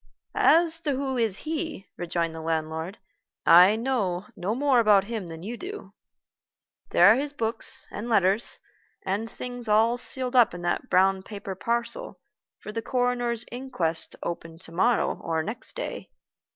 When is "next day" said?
15.43-16.09